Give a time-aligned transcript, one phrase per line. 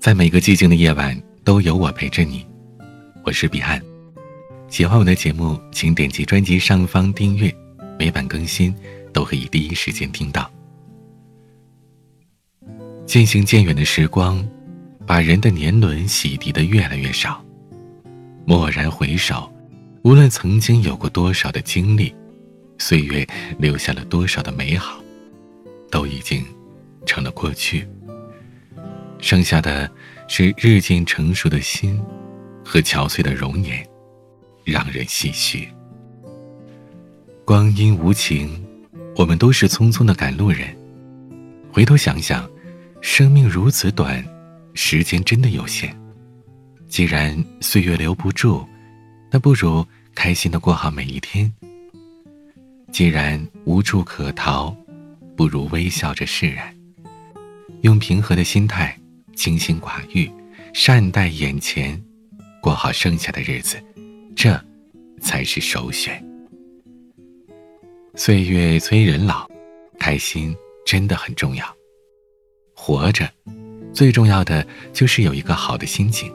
[0.00, 1.14] 在每个寂静的夜晚，
[1.44, 2.42] 都有我陪着你。
[3.22, 3.78] 我是彼岸。
[4.66, 7.54] 喜欢我的节目，请点击专辑上方订阅，
[7.98, 8.74] 每版更新
[9.12, 10.50] 都可以第一时间听到。
[13.04, 14.42] 渐行渐远的时光，
[15.06, 17.44] 把人的年轮洗涤的越来越少。
[18.46, 19.52] 蓦然回首，
[20.02, 22.14] 无论曾经有过多少的经历，
[22.78, 23.26] 岁月
[23.58, 24.98] 留下了多少的美好，
[25.90, 26.42] 都已经
[27.04, 27.86] 成了过去。
[29.20, 29.90] 剩下的
[30.28, 32.00] 是日渐成熟的心，
[32.64, 33.86] 和憔悴的容颜，
[34.64, 35.68] 让人唏嘘。
[37.44, 38.64] 光阴无情，
[39.16, 40.76] 我们都是匆匆的赶路人。
[41.72, 42.48] 回头想想，
[43.00, 44.24] 生命如此短，
[44.74, 45.94] 时间真的有限。
[46.88, 48.66] 既然岁月留不住，
[49.30, 51.52] 那不如开心的过好每一天。
[52.90, 54.74] 既然无处可逃，
[55.36, 56.74] 不如微笑着释然，
[57.82, 58.96] 用平和的心态。
[59.34, 60.30] 清心寡欲，
[60.72, 62.00] 善待眼前，
[62.60, 63.82] 过好剩下的日子，
[64.36, 64.58] 这
[65.20, 66.22] 才是首选。
[68.14, 69.48] 岁月催人老，
[69.98, 71.64] 开心真的很重要。
[72.74, 73.30] 活着，
[73.92, 76.32] 最重要的就是有一个好的心情，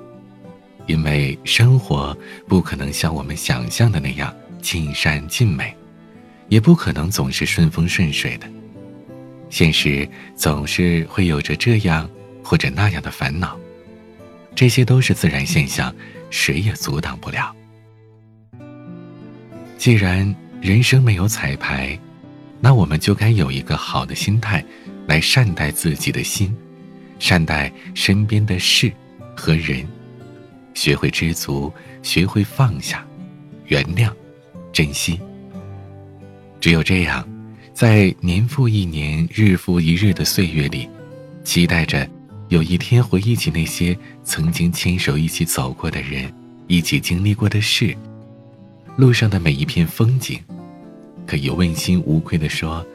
[0.87, 5.75] 因为生活不可能像我们想象的那样尽善尽美，
[6.47, 8.47] 也不可能总是顺风顺水的。
[9.49, 12.09] 现实总是会有着这样。
[12.45, 13.59] 或者那样的烦恼，
[14.53, 15.93] 这些都是自然现象，
[16.29, 17.53] 谁也阻挡不了。
[19.79, 21.99] 既然人生没有彩排，
[22.61, 24.63] 那我们就该有一个好的心态，
[25.07, 26.55] 来善待自己的心，
[27.17, 28.93] 善待身边的事
[29.35, 29.83] 和人，
[30.75, 31.73] 学会知足，
[32.03, 33.03] 学会放下，
[33.65, 34.11] 原谅，
[34.71, 35.19] 珍惜。
[36.61, 37.27] 只有这样，
[37.73, 40.87] 在年复一年、日复一日的岁月里，
[41.43, 42.07] 期待着。
[42.49, 46.31] 有一天回忆起那些曾经牵手一起走过的人，
[46.67, 47.95] 一起经历过的事，
[48.95, 50.39] 路上的每一片风景，
[51.25, 52.85] 可以问心无愧地说：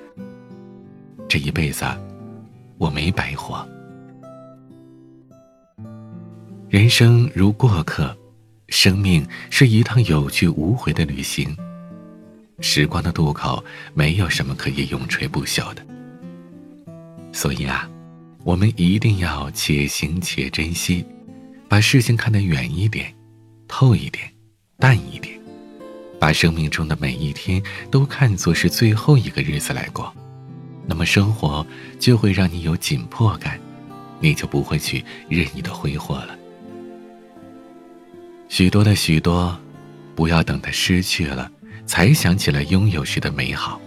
[1.28, 1.84] 这一辈子，
[2.78, 3.66] 我没白活。
[6.69, 8.17] 人生如过客，
[8.69, 11.56] 生命是一趟有去无回的旅行。
[12.61, 13.62] 时光的渡口，
[13.94, 15.84] 没有什么可以永垂不朽的。
[17.32, 17.91] 所以啊。
[18.43, 21.05] 我们一定要且行且珍惜，
[21.69, 23.15] 把事情看得远一点、
[23.69, 24.25] 透一点、
[24.78, 25.39] 淡一点，
[26.19, 30.12] 把生命中的每一天都看作是最后一个日子来过，
[30.87, 31.65] 那么生活
[31.99, 33.61] 就会让你有紧迫感，
[34.21, 36.37] 你就不会去任意的挥霍了。
[38.49, 39.56] 许多的许多，
[40.17, 41.50] 不要等它失去了，
[41.87, 43.81] 才想起来拥有时的美好。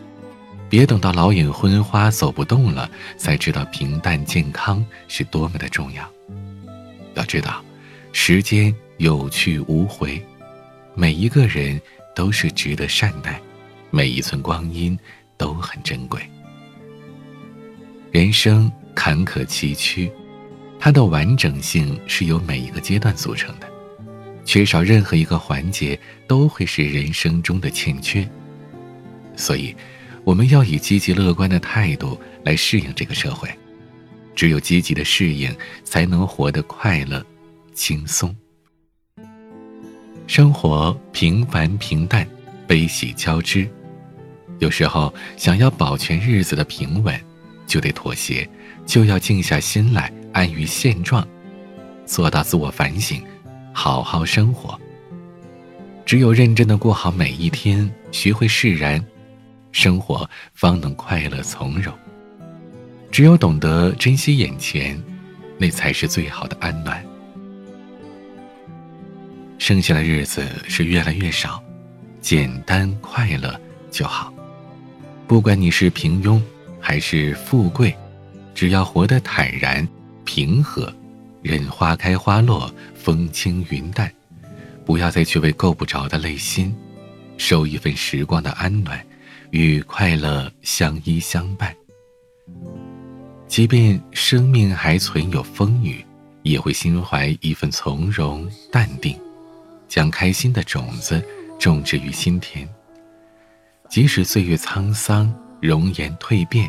[0.73, 6.11] 别等到老眼昏花走不动了，才知道平淡健康是多么的重要。
[7.13, 7.63] 要知道，
[8.11, 10.19] 时间有去无回，
[10.95, 11.79] 每一个人
[12.16, 13.39] 都是值得善待，
[13.91, 14.97] 每一寸光阴
[15.38, 16.19] 都很珍贵。
[18.12, 20.09] 人生坎坷崎岖，
[20.79, 23.69] 它的完整性是由每一个阶段组成的，
[24.44, 28.28] 缺少任何一个环节都会是人生中的欠缺，
[29.35, 29.75] 所以。
[30.23, 33.50] 我们要以积极乐观的态度来适应这个社会，
[34.34, 35.53] 只有积极的适应，
[35.84, 37.23] 才能活得快乐、
[37.73, 38.33] 轻松。
[40.25, 42.25] 生活平凡平淡，
[42.66, 43.67] 悲喜交织，
[44.59, 47.19] 有时候想要保全日子的平稳，
[47.67, 48.50] 就得妥协，
[48.85, 51.28] 就要静下心来，安于现状，
[52.06, 53.22] 做到自我反省，
[53.73, 54.79] 好好生活。
[56.06, 59.03] 只有认真的过好每一天，学会释然。
[59.73, 61.94] 生活方能快乐从容。
[63.11, 64.97] 只有懂得珍惜眼前，
[65.57, 67.03] 那才是最好的安暖。
[69.57, 71.62] 剩下的日子是越来越少，
[72.22, 73.59] 简单快乐
[73.91, 74.33] 就好。
[75.28, 76.41] 不管你是平庸
[76.79, 77.95] 还是富贵，
[78.53, 79.88] 只要活得坦然
[80.25, 80.94] 平和，
[81.41, 84.12] 任花开花落，风轻云淡，
[84.86, 86.75] 不要再去为够不着的累心，
[87.38, 89.00] 收一份时光的安暖。
[89.53, 91.71] 与快乐相依相伴，
[93.47, 96.03] 即便生命还存有风雨，
[96.41, 99.15] 也会心怀一份从容淡定，
[99.88, 101.23] 将开心的种子
[101.59, 102.67] 种植于心田。
[103.91, 106.67] 即使岁月沧桑，容颜蜕变，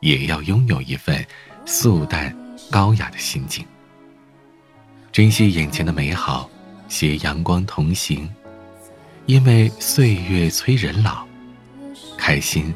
[0.00, 1.24] 也要拥有一份
[1.64, 2.36] 素淡
[2.68, 3.64] 高雅的心境。
[5.12, 6.50] 珍惜眼前的美好，
[6.88, 8.28] 携阳光同行，
[9.26, 11.24] 因为岁月催人老。
[12.28, 12.74] 开心，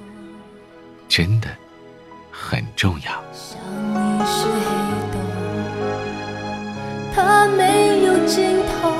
[1.07, 1.47] 真的
[2.31, 3.23] 很重要。
[3.35, 3.61] 想
[3.93, 4.65] 你是黑
[5.13, 5.21] 洞，
[8.27, 8.97] 尽头，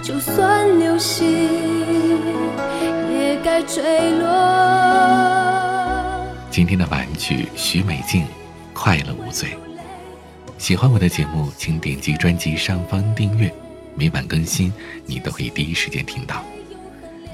[0.00, 1.26] 就算流星
[3.10, 4.28] 也该坠落。
[6.48, 8.24] 今天的玩具徐美静，
[8.72, 9.58] 快乐无罪。
[10.58, 13.52] 喜欢我的节目，请点击专辑上方订阅，
[13.96, 14.72] 每晚更新，
[15.06, 16.44] 你都可以第一时间听到。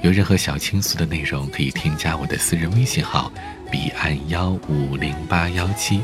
[0.01, 3.31] 有任何小倾诉的内容，可以添加我的私人微信号：
[3.71, 6.01] 彼岸幺五零八幺七，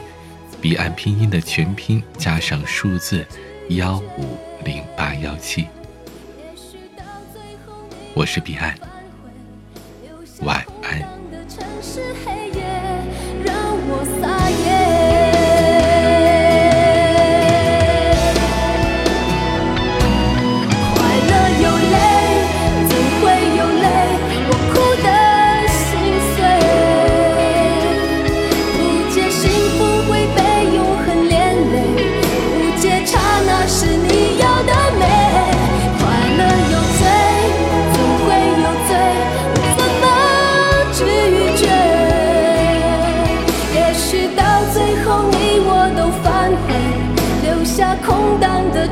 [0.61, 3.25] 彼岸拼音的全拼加上数字
[3.69, 5.67] 幺五零八幺七。
[8.13, 8.77] 我是彼岸，
[10.41, 10.76] 晚安。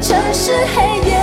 [0.07, 1.14] 城市黑夜。